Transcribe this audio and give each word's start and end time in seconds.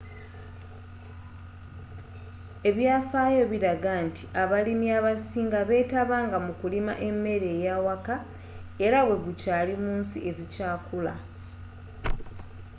ebyafaayo 2.69 3.43
biraga 3.51 3.93
nti 4.07 4.23
abalimi 4.41 4.87
abasinga 4.97 5.59
beetabanga 5.69 6.37
mu 6.45 6.53
kulima 6.59 6.93
emmere 7.07 7.51
y'awaka 7.63 8.15
era 8.85 8.99
bwe 9.07 9.15
gukyaali 9.23 9.73
mu 9.83 9.91
nsi 10.01 10.17
ezikyakula 10.29 11.13